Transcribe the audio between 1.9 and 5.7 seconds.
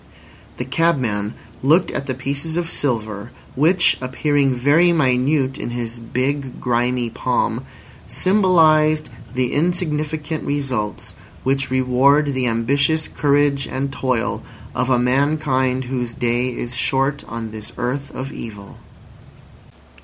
at the pieces of silver, which, appearing very minute in